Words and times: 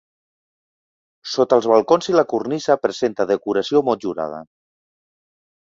Sota 1.33 1.59
els 1.61 1.67
balcons 1.73 2.09
i 2.13 2.17
la 2.17 2.25
cornisa 2.33 2.79
presenta 2.87 3.29
decoració 3.35 3.87
motllurada. 3.91 4.43